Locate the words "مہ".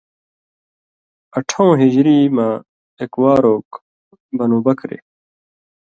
2.35-2.47